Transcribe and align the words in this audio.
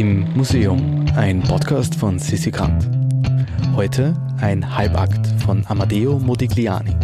Im 0.00 0.32
Museum, 0.34 1.04
ein 1.14 1.42
Podcast 1.42 1.94
von 1.94 2.18
Sissi 2.18 2.50
Grant. 2.50 2.88
Heute 3.76 4.14
ein 4.40 4.74
Halbakt 4.74 5.26
von 5.42 5.62
Amadeo 5.66 6.18
Modigliani. 6.18 6.96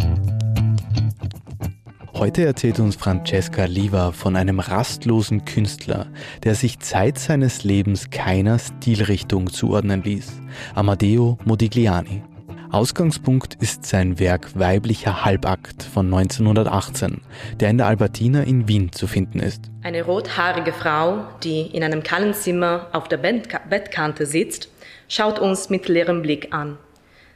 Heute 2.15 2.43
erzählt 2.43 2.79
uns 2.79 2.95
Francesca 2.95 3.65
Liva 3.65 4.13
von 4.13 4.35
einem 4.35 4.59
rastlosen 4.59 5.45
Künstler, 5.45 6.07
der 6.41 6.55
sich 6.55 6.79
Zeit 6.79 7.19
seines 7.19 7.63
Lebens 7.63 8.09
keiner 8.09 8.57
Stilrichtung 8.57 9.51
zuordnen 9.51 10.01
ließ, 10.01 10.41
Amadeo 10.73 11.37
Modigliani. 11.45 12.23
Ausgangspunkt 12.71 13.55
ist 13.61 13.85
sein 13.85 14.19
Werk 14.19 14.59
Weiblicher 14.59 15.23
Halbakt 15.23 15.83
von 15.83 16.07
1918, 16.07 17.21
der 17.61 17.69
in 17.69 17.77
der 17.77 17.87
Albertina 17.87 18.43
in 18.43 18.67
Wien 18.67 18.91
zu 18.91 19.07
finden 19.07 19.39
ist. 19.39 19.61
Eine 19.83 20.03
rothaarige 20.03 20.73
Frau, 20.73 21.23
die 21.43 21.61
in 21.61 21.81
einem 21.81 22.03
kahlen 22.03 22.33
Zimmer 22.33 22.87
auf 22.91 23.07
der 23.07 23.17
Bettkante 23.17 24.25
sitzt, 24.25 24.69
schaut 25.07 25.39
uns 25.39 25.69
mit 25.69 25.87
leerem 25.87 26.21
Blick 26.21 26.53
an. 26.53 26.77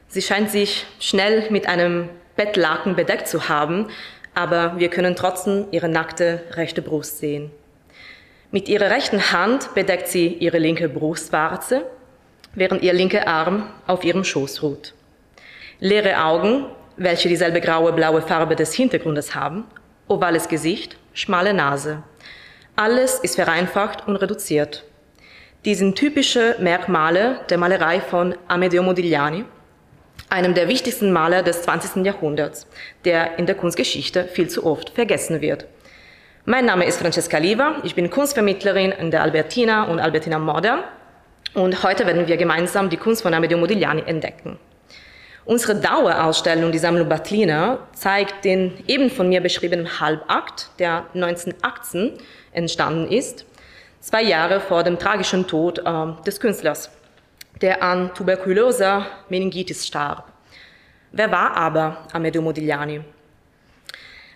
Sie 0.06 0.20
scheint 0.20 0.50
sich 0.50 0.84
schnell 1.00 1.50
mit 1.50 1.66
einem 1.66 2.10
Bettlaken 2.36 2.94
bedeckt 2.94 3.26
zu 3.26 3.48
haben, 3.48 3.86
aber 4.34 4.78
wir 4.78 4.90
können 4.90 5.16
trotzdem 5.16 5.64
ihre 5.70 5.88
nackte 5.88 6.42
rechte 6.52 6.82
Brust 6.82 7.18
sehen. 7.18 7.50
Mit 8.50 8.68
ihrer 8.68 8.90
rechten 8.90 9.32
Hand 9.32 9.74
bedeckt 9.74 10.08
sie 10.08 10.26
ihre 10.26 10.58
linke 10.58 10.90
Brustwarze, 10.90 11.86
während 12.54 12.82
ihr 12.82 12.92
linker 12.92 13.26
Arm 13.26 13.70
auf 13.86 14.04
ihrem 14.04 14.24
Schoß 14.24 14.62
ruht. 14.62 14.92
Leere 15.84 16.22
Augen, 16.22 16.66
welche 16.96 17.28
dieselbe 17.28 17.60
graue 17.60 17.92
blaue 17.92 18.22
Farbe 18.22 18.54
des 18.54 18.72
Hintergrundes 18.72 19.34
haben, 19.34 19.64
ovales 20.06 20.46
Gesicht, 20.46 20.96
schmale 21.12 21.52
Nase. 21.52 22.04
Alles 22.76 23.18
ist 23.18 23.34
vereinfacht 23.34 24.06
und 24.06 24.14
reduziert. 24.14 24.84
Die 25.64 25.74
sind 25.74 25.96
typische 25.96 26.54
Merkmale 26.60 27.40
der 27.50 27.58
Malerei 27.58 28.00
von 28.00 28.36
Amedeo 28.46 28.84
Modigliani, 28.84 29.44
einem 30.28 30.54
der 30.54 30.68
wichtigsten 30.68 31.10
Maler 31.10 31.42
des 31.42 31.62
20. 31.62 32.06
Jahrhunderts, 32.06 32.68
der 33.04 33.40
in 33.40 33.46
der 33.46 33.56
Kunstgeschichte 33.56 34.26
viel 34.26 34.48
zu 34.48 34.64
oft 34.64 34.90
vergessen 34.90 35.40
wird. 35.40 35.66
Mein 36.44 36.64
Name 36.64 36.84
ist 36.84 37.00
Francesca 37.00 37.38
Liva, 37.38 37.78
ich 37.82 37.96
bin 37.96 38.08
Kunstvermittlerin 38.08 38.92
in 38.92 39.10
der 39.10 39.24
Albertina 39.24 39.90
und 39.90 39.98
Albertina 39.98 40.38
Modern 40.38 40.84
und 41.54 41.82
heute 41.82 42.06
werden 42.06 42.28
wir 42.28 42.36
gemeinsam 42.36 42.88
die 42.88 42.98
Kunst 42.98 43.22
von 43.22 43.34
Amedeo 43.34 43.58
Modigliani 43.58 44.04
entdecken. 44.06 44.60
Unsere 45.44 45.74
Dauerausstellung, 45.74 46.70
die 46.70 46.78
Sammlung 46.78 47.08
Batlina, 47.08 47.78
zeigt 47.94 48.44
den 48.44 48.74
eben 48.86 49.10
von 49.10 49.28
mir 49.28 49.40
beschriebenen 49.40 49.98
Halbakt, 49.98 50.70
der 50.78 51.06
1918 51.14 52.12
entstanden 52.52 53.10
ist, 53.10 53.44
zwei 53.98 54.22
Jahre 54.22 54.60
vor 54.60 54.84
dem 54.84 55.00
tragischen 55.00 55.48
Tod 55.48 55.80
äh, 55.80 56.22
des 56.24 56.38
Künstlers, 56.38 56.90
der 57.60 57.82
an 57.82 58.14
tuberkuloser 58.14 59.06
Meningitis 59.28 59.84
starb. 59.84 60.30
Wer 61.10 61.32
war 61.32 61.56
aber 61.56 62.06
Amedeo 62.12 62.40
Modigliani? 62.40 63.00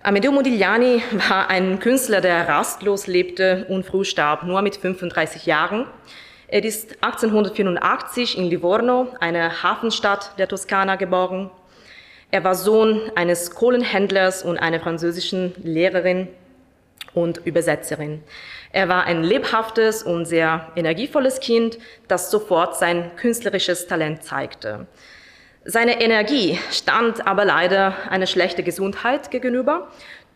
Amedeo 0.03 0.33
Modigliani 0.33 1.05
war 1.29 1.49
ein 1.49 1.79
Künstler, 1.79 2.21
der 2.21 2.49
rastlos 2.49 3.07
lebte 3.07 3.65
und 3.69 3.87
früh 3.87 4.05
starb, 4.05 4.43
nur 4.43 4.61
mit 4.61 4.77
35 4.77 5.47
Jahren. 5.47 5.87
Er 6.49 6.63
ist 6.63 7.03
1884 7.03 8.39
in 8.39 8.45
Livorno, 8.45 9.09
einer 9.19 9.65
Hafenstadt 9.65 10.39
der 10.39 10.47
Toskana, 10.47 10.95
geboren. 10.95 11.51
Er 12.31 12.45
war 12.45 12.55
Sohn 12.55 13.11
eines 13.17 13.51
Kohlenhändlers 13.51 14.45
und 14.45 14.57
einer 14.57 14.79
französischen 14.79 15.55
Lehrerin 15.65 16.29
und 17.15 17.39
Übersetzerin. 17.45 18.23
Er 18.71 18.89
war 18.89 19.05
ein 19.05 19.25
lebhaftes 19.25 20.05
und 20.05 20.27
sehr 20.27 20.71
energievolles 20.77 21.41
Kind, 21.41 21.79
das 22.07 22.31
sofort 22.31 22.77
sein 22.77 23.11
künstlerisches 23.17 23.89
Talent 23.89 24.23
zeigte. 24.23 24.87
Seine 25.65 26.01
Energie 26.01 26.61
stand 26.71 27.27
aber 27.27 27.45
leider 27.45 27.97
einer 28.09 28.27
schlechten 28.27 28.65
Gesundheit 28.65 29.33
gegenüber. 29.33 29.89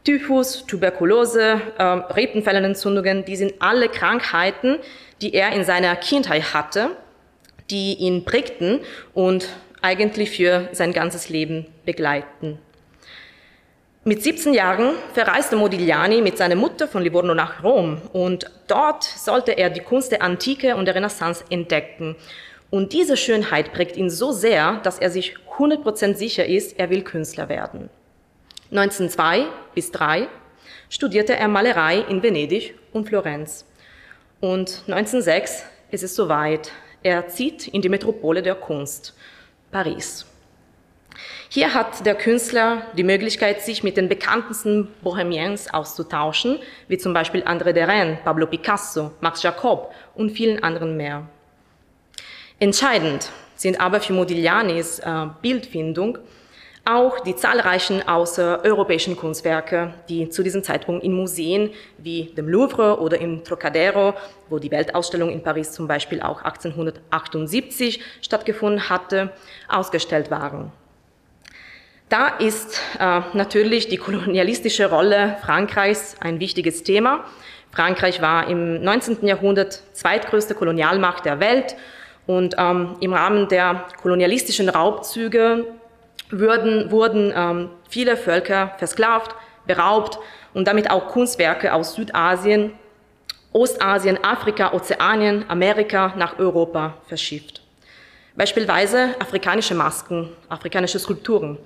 Typhus, 0.04 0.64
Tuberkulose, 0.66 1.60
äh, 1.76 1.82
Rebenfellenentzündungen, 1.82 3.24
die 3.24 3.36
sind 3.36 3.54
alle 3.58 3.88
Krankheiten, 3.88 4.78
die 5.20 5.34
er 5.34 5.52
in 5.52 5.64
seiner 5.64 5.94
Kindheit 5.96 6.54
hatte, 6.54 6.90
die 7.70 7.94
ihn 7.94 8.24
prägten 8.24 8.80
und 9.12 9.48
eigentlich 9.82 10.30
für 10.30 10.68
sein 10.72 10.92
ganzes 10.92 11.28
Leben 11.28 11.66
begleiten. 11.84 12.58
Mit 14.02 14.22
17 14.22 14.54
Jahren 14.54 14.94
verreiste 15.12 15.56
Modigliani 15.56 16.22
mit 16.22 16.38
seiner 16.38 16.56
Mutter 16.56 16.88
von 16.88 17.02
Livorno 17.02 17.34
nach 17.34 17.62
Rom 17.62 18.00
und 18.14 18.50
dort 18.66 19.04
sollte 19.04 19.52
er 19.52 19.68
die 19.68 19.80
Kunst 19.80 20.10
der 20.10 20.22
Antike 20.22 20.74
und 20.76 20.86
der 20.86 20.94
Renaissance 20.94 21.44
entdecken. 21.50 22.16
Und 22.70 22.94
diese 22.94 23.18
Schönheit 23.18 23.74
prägt 23.74 23.98
ihn 23.98 24.08
so 24.08 24.32
sehr, 24.32 24.80
dass 24.82 24.98
er 24.98 25.10
sich 25.10 25.34
100% 25.58 26.14
sicher 26.14 26.46
ist, 26.46 26.78
er 26.78 26.88
will 26.88 27.02
Künstler 27.02 27.50
werden. 27.50 27.90
1902 28.70 29.46
bis 29.74 29.90
3 29.90 30.28
studierte 30.88 31.34
er 31.34 31.48
Malerei 31.48 31.98
in 32.08 32.22
Venedig 32.22 32.74
und 32.92 33.08
Florenz. 33.08 33.66
Und 34.40 34.84
1906 34.86 35.64
ist 35.90 36.04
es 36.04 36.14
soweit. 36.14 36.70
Er 37.02 37.28
zieht 37.28 37.66
in 37.66 37.82
die 37.82 37.88
Metropole 37.88 38.42
der 38.42 38.54
Kunst, 38.54 39.14
Paris. 39.70 40.26
Hier 41.48 41.74
hat 41.74 42.06
der 42.06 42.14
Künstler 42.14 42.82
die 42.96 43.02
Möglichkeit, 43.02 43.60
sich 43.62 43.82
mit 43.82 43.96
den 43.96 44.08
bekanntesten 44.08 44.86
Bohemiens 45.02 45.72
auszutauschen, 45.72 46.60
wie 46.86 46.96
zum 46.96 47.12
Beispiel 47.12 47.42
André 47.42 47.72
Derain, 47.72 48.18
Pablo 48.22 48.46
Picasso, 48.46 49.10
Max 49.20 49.42
Jacob 49.42 49.92
und 50.14 50.30
vielen 50.30 50.62
anderen 50.62 50.96
mehr. 50.96 51.26
Entscheidend 52.60 53.30
sind 53.56 53.80
aber 53.80 54.00
für 54.00 54.12
Modiglianis 54.12 55.00
äh, 55.00 55.26
Bildfindung 55.42 56.18
auch 56.84 57.20
die 57.20 57.36
zahlreichen 57.36 58.06
außereuropäischen 58.06 59.16
Kunstwerke, 59.16 59.94
die 60.08 60.30
zu 60.30 60.42
diesem 60.42 60.62
Zeitpunkt 60.62 61.04
in 61.04 61.12
Museen 61.12 61.70
wie 61.98 62.32
dem 62.36 62.48
Louvre 62.48 63.00
oder 63.00 63.20
im 63.20 63.44
Trocadero, 63.44 64.14
wo 64.48 64.58
die 64.58 64.70
Weltausstellung 64.70 65.30
in 65.30 65.42
Paris 65.42 65.72
zum 65.72 65.86
Beispiel 65.86 66.22
auch 66.22 66.42
1878 66.42 68.02
stattgefunden 68.22 68.88
hatte, 68.88 69.30
ausgestellt 69.68 70.30
waren. 70.30 70.72
Da 72.08 72.26
ist 72.26 72.80
äh, 72.98 73.20
natürlich 73.34 73.88
die 73.88 73.98
kolonialistische 73.98 74.90
Rolle 74.90 75.36
Frankreichs 75.42 76.16
ein 76.20 76.40
wichtiges 76.40 76.82
Thema. 76.82 77.24
Frankreich 77.70 78.20
war 78.20 78.48
im 78.48 78.82
19. 78.82 79.24
Jahrhundert 79.26 79.82
zweitgrößte 79.92 80.56
Kolonialmacht 80.56 81.24
der 81.24 81.38
Welt 81.38 81.76
und 82.26 82.56
ähm, 82.58 82.96
im 83.00 83.12
Rahmen 83.12 83.48
der 83.48 83.86
kolonialistischen 84.02 84.68
Raubzüge 84.68 85.66
wurden, 86.30 86.90
wurden 86.90 87.32
ähm, 87.34 87.70
viele 87.88 88.16
Völker 88.16 88.74
versklavt, 88.78 89.34
beraubt 89.66 90.18
und 90.54 90.66
damit 90.66 90.90
auch 90.90 91.08
Kunstwerke 91.08 91.72
aus 91.72 91.94
Südasien, 91.94 92.72
Ostasien, 93.52 94.22
Afrika, 94.22 94.72
Ozeanien, 94.72 95.44
Amerika 95.48 96.14
nach 96.16 96.38
Europa 96.38 96.94
verschifft. 97.08 97.62
Beispielsweise 98.36 99.16
afrikanische 99.18 99.74
Masken, 99.74 100.28
afrikanische 100.48 100.98
Skulpturen. 100.98 101.58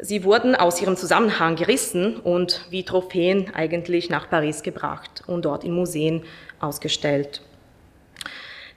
Sie 0.00 0.24
wurden 0.24 0.56
aus 0.56 0.82
ihrem 0.82 0.96
Zusammenhang 0.96 1.54
gerissen 1.54 2.16
und 2.16 2.66
wie 2.70 2.84
Trophäen 2.84 3.54
eigentlich 3.54 4.10
nach 4.10 4.28
Paris 4.28 4.64
gebracht 4.64 5.22
und 5.28 5.44
dort 5.44 5.62
in 5.62 5.72
Museen 5.72 6.24
ausgestellt. 6.58 7.40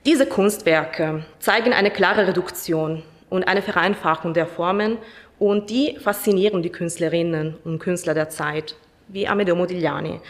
Diese 0.06 0.28
Kunstwerke 0.28 1.26
zeigen 1.40 1.74
eine 1.74 1.90
klare 1.90 2.28
Reduktion 2.28 3.02
und 3.30 3.48
eine 3.48 3.62
Vereinfachung 3.62 4.34
der 4.34 4.48
Formen 4.48 4.98
und 5.40 5.70
die 5.70 5.98
faszinieren 6.00 6.64
die 6.64 6.72
Künstlerinnen 6.72 7.58
und 7.64 7.80
Künstler 7.80 8.14
der 8.14 8.30
Zeit, 8.30 8.76
wie 9.08 9.28
Amedeo 9.28 9.56
Modigliani, 9.56 10.22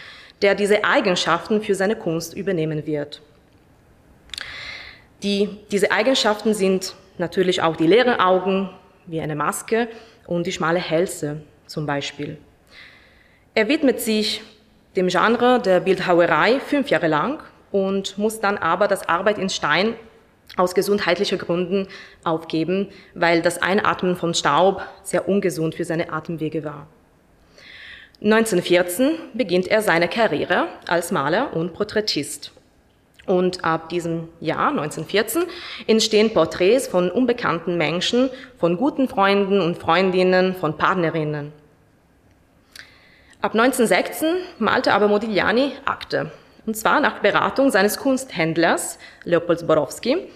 der 0.42 0.56
diese 0.56 0.84
Eigenschaften 0.84 1.62
für 1.62 1.76
seine 1.76 1.96
Kunst 1.96 2.36
übernehmen 2.36 2.86
wird. 2.86 3.22
Die, 5.24 5.50
diese 5.72 5.92
Eigenschaften 5.92 6.54
sind 6.54 6.96
natürlich 7.18 7.62
auch 7.62 7.76
die 7.76 7.88
leeren 7.88 8.20
Augen, 8.20 8.70
wie 9.06 9.22
eine 9.22 9.36
Maske, 9.36 9.88
und 10.28 10.48
die 10.48 10.52
schmale 10.52 10.80
Hälse 10.80 11.42
zum 11.68 11.86
Beispiel. 11.86 12.38
Er 13.54 13.68
widmet 13.68 14.02
sich 14.02 14.42
dem 14.96 15.08
Genre 15.08 15.62
der 15.62 15.80
Bildhauerei 15.82 16.60
fünf 16.60 16.90
Jahre 16.90 17.08
lang 17.08 17.44
und 17.72 18.18
muss 18.18 18.40
dann 18.40 18.58
aber 18.58 18.88
das 18.88 19.08
Arbeit 19.08 19.38
in 19.38 19.50
Stein 19.50 19.96
aus 20.58 20.76
gesundheitlichen 20.76 21.38
Gründen 21.38 21.88
aufgeben, 22.24 22.90
weil 23.14 23.42
das 23.42 23.62
Einatmen 23.62 24.16
von 24.16 24.34
Staub 24.34 24.82
sehr 25.04 25.28
ungesund 25.28 25.76
für 25.76 25.86
seine 25.86 26.12
Atemwege 26.12 26.64
war. 26.64 26.88
1914 28.24 29.12
beginnt 29.34 29.68
er 29.68 29.82
seine 29.82 30.08
Karriere 30.08 30.68
als 30.88 31.12
Maler 31.12 31.54
und 31.54 31.74
Porträtist. 31.74 32.52
Und 33.26 33.64
ab 33.64 33.90
diesem 33.90 34.30
Jahr, 34.40 34.70
1914, 34.70 35.44
entstehen 35.88 36.32
Porträts 36.32 36.88
von 36.88 37.10
unbekannten 37.10 37.76
Menschen, 37.76 38.30
von 38.58 38.78
guten 38.78 39.10
Freunden 39.10 39.60
und 39.60 39.80
Freundinnen, 39.80 40.56
von 40.56 40.78
Partnerinnen. 40.78 41.52
Ab 43.42 43.54
1916 43.54 44.28
malte 44.60 44.94
aber 44.94 45.08
Modigliani 45.08 45.72
Akte 45.86 46.32
Und 46.66 46.76
zwar 46.76 47.00
nach 47.00 47.20
Beratung 47.20 47.70
seines 47.70 47.98
Kunsthändlers 47.98 48.98
Leopold 49.24 49.60
Zborowski, 49.60 50.28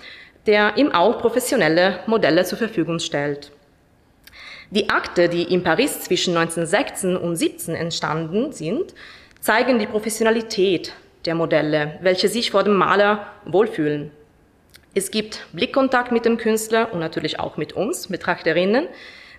der 0.46 0.78
ihm 0.78 0.92
auch 0.92 1.20
professionelle 1.20 2.00
Modelle 2.06 2.46
zur 2.46 2.58
Verfügung 2.58 3.00
stellt. 3.00 3.52
Die 4.72 4.90
Akte, 4.90 5.30
die 5.30 5.44
in 5.44 5.64
Paris 5.64 6.02
zwischen 6.02 6.38
1916 6.38 7.18
und 7.18 7.36
17 7.36 7.74
entstanden 7.74 8.52
sind, 8.52 8.94
zeigen 9.42 9.80
die 9.80 9.88
Professionalität 9.88 10.94
der 11.26 11.34
Modelle, 11.34 11.98
welche 12.02 12.28
sich 12.28 12.52
vor 12.52 12.64
dem 12.64 12.76
Maler 12.76 13.28
wohlfühlen. 13.46 14.12
Es 14.94 15.12
gibt 15.12 15.46
Blickkontakt 15.54 16.12
mit 16.12 16.26
dem 16.26 16.38
Künstler 16.38 16.94
und 16.94 17.00
natürlich 17.00 17.40
auch 17.40 17.58
mit 17.58 17.74
uns, 17.74 18.08
Betrachterinnen. 18.08 18.88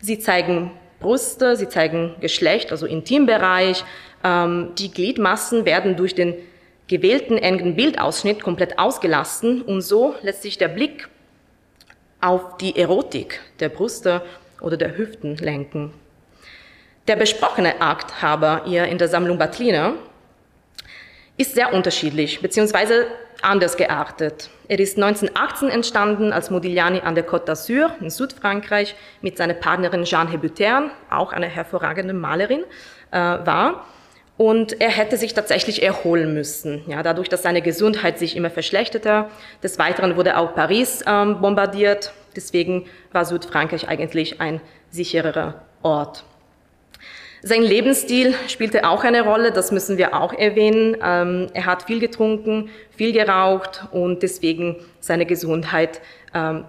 Sie 0.00 0.18
zeigen 0.18 0.72
Brüste, 1.00 1.56
sie 1.56 1.68
zeigen 1.68 2.16
Geschlecht, 2.20 2.72
also 2.72 2.86
Intimbereich. 2.86 3.84
Ähm, 4.22 4.72
die 4.78 4.90
Gliedmassen 4.90 5.64
werden 5.64 5.96
durch 5.96 6.14
den 6.14 6.34
gewählten 6.90 7.38
engen 7.38 7.76
Bildausschnitt 7.76 8.42
komplett 8.42 8.80
ausgelassen 8.80 9.62
und 9.62 9.80
so 9.80 10.16
lässt 10.22 10.42
sich 10.42 10.58
der 10.58 10.66
Blick 10.66 11.08
auf 12.20 12.56
die 12.56 12.76
Erotik 12.76 13.40
der 13.60 13.68
Brüste 13.68 14.22
oder 14.60 14.76
der 14.76 14.98
Hüften 14.98 15.36
lenken. 15.36 15.94
Der 17.06 17.14
besprochene 17.14 17.80
Akt 17.80 18.12
aber 18.22 18.64
hier 18.66 18.86
in 18.86 18.98
der 18.98 19.06
Sammlung 19.06 19.38
Batliner 19.38 19.94
ist 21.36 21.54
sehr 21.54 21.72
unterschiedlich 21.72 22.42
bzw. 22.42 23.04
anders 23.40 23.76
geartet. 23.76 24.50
Er 24.66 24.80
ist 24.80 24.96
1918 24.98 25.68
entstanden, 25.68 26.32
als 26.32 26.50
Modigliani 26.50 27.02
an 27.02 27.14
der 27.14 27.26
Côte 27.26 27.44
d'Azur 27.44 27.90
in 28.00 28.10
Südfrankreich 28.10 28.96
mit 29.22 29.36
seiner 29.36 29.54
Partnerin 29.54 30.02
Jeanne 30.02 30.30
Hebutern, 30.30 30.90
auch 31.08 31.32
eine 31.32 31.46
hervorragende 31.46 32.14
Malerin, 32.14 32.64
äh, 33.12 33.16
war. 33.16 33.86
Und 34.40 34.80
er 34.80 34.88
hätte 34.88 35.18
sich 35.18 35.34
tatsächlich 35.34 35.82
erholen 35.82 36.32
müssen, 36.32 36.82
ja, 36.86 37.02
dadurch, 37.02 37.28
dass 37.28 37.42
seine 37.42 37.60
Gesundheit 37.60 38.18
sich 38.18 38.36
immer 38.36 38.48
verschlechterte. 38.48 39.26
Des 39.62 39.78
Weiteren 39.78 40.16
wurde 40.16 40.38
auch 40.38 40.54
Paris 40.54 41.04
ähm, 41.06 41.42
bombardiert. 41.42 42.14
Deswegen 42.34 42.86
war 43.12 43.26
Südfrankreich 43.26 43.86
eigentlich 43.86 44.40
ein 44.40 44.62
sicherer 44.88 45.60
Ort. 45.82 46.24
Sein 47.42 47.60
Lebensstil 47.60 48.34
spielte 48.48 48.88
auch 48.88 49.04
eine 49.04 49.24
Rolle, 49.24 49.52
das 49.52 49.72
müssen 49.72 49.98
wir 49.98 50.18
auch 50.18 50.32
erwähnen. 50.32 50.96
Ähm, 51.04 51.48
er 51.52 51.66
hat 51.66 51.82
viel 51.82 52.00
getrunken, 52.00 52.70
viel 52.96 53.12
geraucht 53.12 53.88
und 53.90 54.22
deswegen 54.22 54.76
seine 55.00 55.26
Gesundheit 55.26 56.00
ähm, 56.32 56.64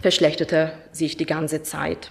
verschlechterte 0.00 0.72
sich 0.90 1.18
die 1.18 1.26
ganze 1.26 1.62
Zeit. 1.62 2.10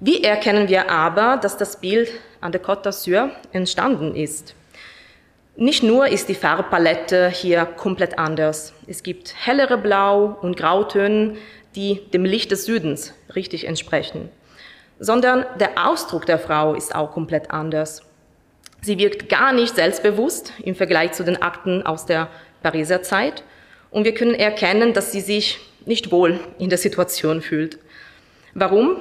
Wie 0.00 0.22
erkennen 0.22 0.68
wir 0.68 0.90
aber, 0.90 1.36
dass 1.36 1.56
das 1.56 1.80
Bild 1.80 2.10
an 2.40 2.52
der 2.52 2.62
Côte 2.62 2.82
d'Azur 2.82 3.30
entstanden 3.52 4.14
ist? 4.14 4.54
Nicht 5.56 5.82
nur 5.82 6.08
ist 6.08 6.28
die 6.28 6.34
Farbpalette 6.34 7.28
hier 7.28 7.64
komplett 7.64 8.18
anders. 8.18 8.72
Es 8.86 9.02
gibt 9.02 9.34
hellere 9.36 9.78
Blau- 9.78 10.36
und 10.42 10.56
Grautöne, 10.56 11.36
die 11.76 12.00
dem 12.12 12.24
Licht 12.24 12.50
des 12.50 12.64
Südens 12.64 13.14
richtig 13.34 13.66
entsprechen 13.66 14.30
sondern 14.98 15.44
der 15.58 15.86
Ausdruck 15.86 16.26
der 16.26 16.38
Frau 16.38 16.74
ist 16.74 16.94
auch 16.94 17.12
komplett 17.12 17.50
anders. 17.50 18.02
Sie 18.80 18.98
wirkt 18.98 19.28
gar 19.28 19.52
nicht 19.52 19.74
selbstbewusst 19.76 20.52
im 20.62 20.74
Vergleich 20.74 21.12
zu 21.12 21.24
den 21.24 21.40
Akten 21.40 21.84
aus 21.84 22.06
der 22.06 22.28
Pariser 22.62 23.02
Zeit 23.02 23.42
und 23.90 24.04
wir 24.04 24.14
können 24.14 24.34
erkennen, 24.34 24.92
dass 24.92 25.12
sie 25.12 25.20
sich 25.20 25.58
nicht 25.86 26.10
wohl 26.10 26.40
in 26.58 26.68
der 26.68 26.78
Situation 26.78 27.40
fühlt. 27.40 27.78
Warum? 28.54 28.96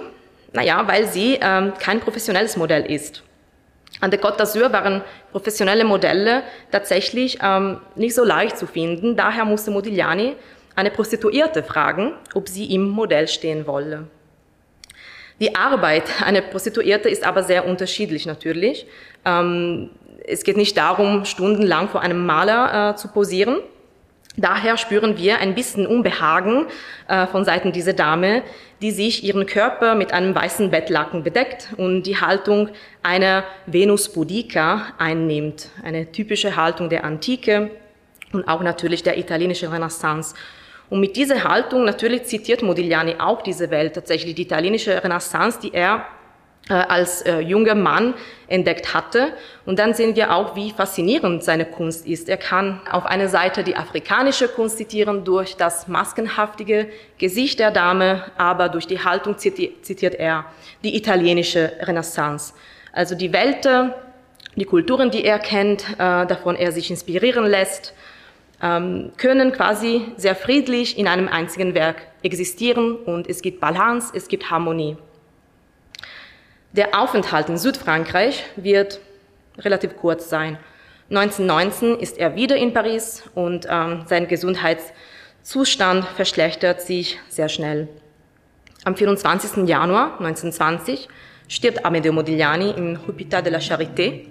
Naja, 0.53 0.83
weil 0.87 1.07
sie 1.07 1.39
ähm, 1.41 1.73
kein 1.79 1.99
professionelles 1.99 2.57
Modell 2.57 2.89
ist. 2.89 3.23
An 4.01 4.11
der 4.11 4.21
Côte 4.21 4.37
d'Azur 4.37 4.71
waren 4.71 5.01
professionelle 5.31 5.83
Modelle 5.83 6.43
tatsächlich 6.71 7.39
ähm, 7.41 7.79
nicht 7.95 8.15
so 8.15 8.23
leicht 8.23 8.57
zu 8.57 8.67
finden. 8.67 9.15
Daher 9.15 9.45
musste 9.45 9.71
Modigliani 9.71 10.35
eine 10.75 10.91
Prostituierte 10.91 11.63
fragen, 11.63 12.13
ob 12.33 12.49
sie 12.49 12.73
im 12.73 12.87
Modell 12.89 13.27
stehen 13.27 13.67
wolle. 13.67 14.07
Die 15.39 15.55
Arbeit 15.55 16.03
einer 16.23 16.41
Prostituierte 16.41 17.09
ist 17.09 17.25
aber 17.25 17.43
sehr 17.43 17.67
unterschiedlich 17.67 18.25
natürlich. 18.25 18.85
Ähm, 19.25 19.89
es 20.25 20.43
geht 20.43 20.57
nicht 20.57 20.77
darum, 20.77 21.25
stundenlang 21.25 21.89
vor 21.89 22.01
einem 22.01 22.25
Maler 22.25 22.91
äh, 22.91 22.95
zu 22.95 23.07
posieren. 23.09 23.57
Daher 24.35 24.77
spüren 24.77 25.17
wir 25.17 25.37
ein 25.39 25.53
bisschen 25.53 25.85
Unbehagen 25.85 26.65
äh, 27.07 27.27
von 27.27 27.45
Seiten 27.45 27.71
dieser 27.71 27.93
Dame, 27.93 28.41
die 28.81 28.89
sich 28.89 29.23
ihren 29.23 29.45
Körper 29.45 29.93
mit 29.93 30.11
einem 30.11 30.33
weißen 30.33 30.71
Bettlaken 30.71 31.23
bedeckt 31.23 31.69
und 31.77 32.03
die 32.03 32.19
Haltung 32.19 32.69
einer 33.03 33.43
Venus 33.67 34.11
Boudica 34.11 34.93
einnimmt, 34.97 35.69
eine 35.83 36.11
typische 36.11 36.55
Haltung 36.55 36.89
der 36.89 37.03
Antike 37.03 37.69
und 38.31 38.47
auch 38.47 38.63
natürlich 38.63 39.03
der 39.03 39.19
italienischen 39.19 39.69
Renaissance. 39.71 40.33
Und 40.89 40.99
mit 40.99 41.15
dieser 41.15 41.43
Haltung 41.43 41.85
natürlich 41.85 42.23
zitiert 42.23 42.63
Modigliani 42.63 43.15
auch 43.19 43.43
diese 43.43 43.69
Welt, 43.69 43.93
tatsächlich 43.93 44.33
die 44.33 44.43
italienische 44.43 45.03
Renaissance, 45.03 45.59
die 45.61 45.73
er 45.73 46.05
als 46.73 47.21
äh, 47.23 47.39
junger 47.39 47.75
Mann 47.75 48.13
entdeckt 48.47 48.93
hatte. 48.93 49.33
Und 49.65 49.79
dann 49.79 49.93
sehen 49.93 50.15
wir 50.15 50.33
auch, 50.33 50.55
wie 50.55 50.71
faszinierend 50.71 51.43
seine 51.43 51.65
Kunst 51.65 52.07
ist. 52.07 52.29
Er 52.29 52.37
kann 52.37 52.79
auf 52.89 53.05
einer 53.05 53.27
Seite 53.27 53.63
die 53.63 53.75
afrikanische 53.75 54.47
Kunst 54.47 54.77
zitieren 54.77 55.25
durch 55.25 55.57
das 55.57 55.87
maskenhaftige 55.89 56.87
Gesicht 57.17 57.59
der 57.59 57.71
Dame, 57.71 58.23
aber 58.37 58.69
durch 58.69 58.87
die 58.87 59.03
Haltung 59.03 59.37
zitiert 59.37 60.15
er 60.15 60.45
die 60.83 60.95
italienische 60.95 61.73
Renaissance. 61.81 62.53
Also 62.93 63.15
die 63.15 63.33
Welt, 63.33 63.67
die 64.55 64.65
Kulturen, 64.65 65.11
die 65.11 65.25
er 65.25 65.39
kennt, 65.39 65.83
äh, 65.93 66.25
davon 66.25 66.55
er 66.55 66.71
sich 66.71 66.89
inspirieren 66.89 67.45
lässt, 67.45 67.93
ähm, 68.61 69.11
können 69.17 69.51
quasi 69.51 70.05
sehr 70.15 70.35
friedlich 70.35 70.97
in 70.97 71.07
einem 71.07 71.27
einzigen 71.27 71.73
Werk 71.73 71.97
existieren 72.21 72.95
und 72.95 73.27
es 73.27 73.41
gibt 73.41 73.59
Balance, 73.59 74.13
es 74.15 74.29
gibt 74.29 74.49
Harmonie. 74.49 74.95
Der 76.73 76.99
Aufenthalt 76.99 77.49
in 77.49 77.57
Südfrankreich 77.57 78.45
wird 78.55 78.99
relativ 79.59 79.95
kurz 79.95 80.27
sein. 80.27 80.57
1919 81.11 81.99
ist 81.99 82.17
er 82.17 82.35
wieder 82.35 82.55
in 82.57 82.73
Paris 82.73 83.23
und 83.35 83.67
ähm, 83.69 84.05
sein 84.07 84.27
Gesundheitszustand 84.27 86.03
verschlechtert 86.15 86.81
sich 86.81 87.19
sehr 87.29 87.47
schnell. 87.47 87.89
Am 88.85 88.95
24. 88.95 89.67
Januar 89.67 90.19
1920 90.19 91.09
stirbt 91.47 91.85
Amedeo 91.85 92.11
Modigliani 92.11 92.71
im 92.71 92.97
Hôpital 93.05 93.43
de 93.43 93.51
la 93.51 93.59
Charité 93.59 94.25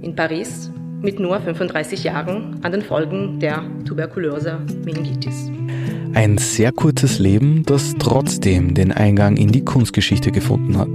in 0.00 0.16
Paris 0.16 0.70
mit 1.02 1.20
nur 1.20 1.38
35 1.38 2.04
Jahren 2.04 2.58
an 2.62 2.72
den 2.72 2.80
Folgen 2.80 3.38
der 3.38 3.62
Tuberkulose 3.86 4.60
Meningitis. 4.82 5.50
Ein 6.14 6.38
sehr 6.38 6.72
kurzes 6.72 7.18
Leben, 7.18 7.64
das 7.66 7.94
trotzdem 7.98 8.72
den 8.72 8.92
Eingang 8.92 9.36
in 9.36 9.52
die 9.52 9.62
Kunstgeschichte 9.62 10.32
gefunden 10.32 10.78
hat. 10.78 10.88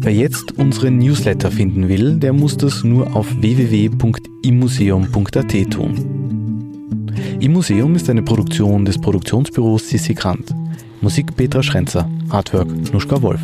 Wer 0.00 0.12
jetzt 0.12 0.58
unseren 0.58 0.98
Newsletter 0.98 1.50
finden 1.50 1.88
will, 1.88 2.16
der 2.16 2.32
muss 2.32 2.56
das 2.56 2.84
nur 2.84 3.14
auf 3.14 3.26
www.immuseum.at 3.40 5.70
tun. 5.70 7.12
Im 7.40 7.52
Museum 7.52 7.94
ist 7.94 8.10
eine 8.10 8.22
Produktion 8.22 8.84
des 8.84 9.00
Produktionsbüros 9.00 9.88
Sissi 9.88 10.14
Grant. 10.14 10.52
Musik 11.00 11.36
Petra 11.36 11.62
Schrenzer, 11.62 12.10
Artwork 12.28 12.92
Nuschka 12.92 13.22
Wolf. 13.22 13.40